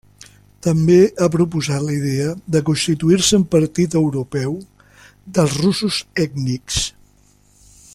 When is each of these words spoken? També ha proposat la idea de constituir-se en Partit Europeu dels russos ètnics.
També 0.67 0.95
ha 1.19 1.27
proposat 1.35 1.83
la 1.89 1.93
idea 1.97 2.31
de 2.55 2.63
constituir-se 2.71 3.39
en 3.41 3.45
Partit 3.59 3.99
Europeu 4.01 4.59
dels 5.37 5.57
russos 5.63 6.03
ètnics. 6.27 6.85